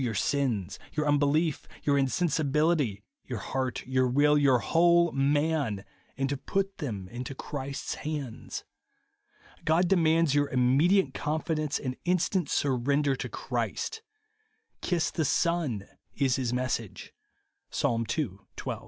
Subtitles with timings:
[0.01, 5.85] your sins, your unbelief, your insensibility, your heart, your will, your whole man,
[6.17, 8.63] and to put them into Christ's hands.
[9.63, 14.01] God de mands your immediate confidence and in stant surrender to Christ."
[14.81, 15.87] Kiss the Son"
[16.25, 17.13] is his message,
[17.69, 18.03] (Psa.
[18.17, 18.29] ii.
[18.55, 18.79] 12).